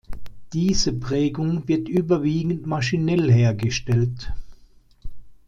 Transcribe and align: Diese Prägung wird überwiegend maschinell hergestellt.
Diese 0.53 0.93
Prägung 0.93 1.67
wird 1.67 1.87
überwiegend 1.87 2.65
maschinell 2.65 3.31
hergestellt. 3.31 4.33